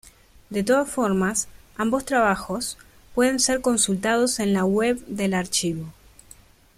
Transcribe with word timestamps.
De 0.49 0.63
todas 0.63 0.89
formas, 0.89 1.47
ambos 1.77 2.05
trabajos, 2.05 2.79
pueden 3.13 3.39
ser 3.39 3.61
consultados 3.61 4.39
en 4.39 4.51
la 4.51 4.65
web 4.65 4.97
del 5.05 5.35
Archivo. 5.35 5.93